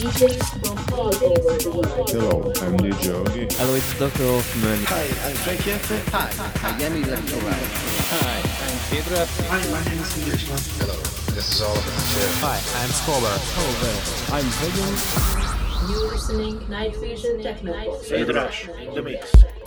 Hello, 0.00 0.08
I'm 2.62 2.72
DJ 2.80 3.04
Yogi. 3.04 3.44
Hello, 3.56 3.74
it's 3.74 3.98
Dr. 3.98 4.24
Hoffman. 4.24 4.80
Hi, 4.86 5.04
I'm 5.28 5.36
Frank 5.36 5.60
Jensen. 5.60 6.00
Hi, 6.06 6.30
I'm 6.66 6.80
Yemi. 6.80 7.04
Hi, 7.04 8.40
I'm 8.64 8.78
Pedro. 8.88 9.20
Hi, 9.50 9.60
my 9.70 9.84
name 9.84 10.00
is 10.00 10.16
Englishman. 10.16 10.58
Hello, 10.80 10.96
this 11.34 11.52
is 11.52 11.60
Oliver 11.60 11.92
Hi, 12.40 12.56
I'm 12.80 12.88
Scholar. 12.96 13.36
I'm 14.32 14.48
Hagen. 14.64 14.96
You're 15.92 16.08
listening 16.12 16.56
Night 16.70 16.96
Vision 16.96 17.42
Techno. 17.42 17.74
Rush 17.74 18.68
in 18.68 18.94
the 18.94 19.02
mix. 19.02 19.59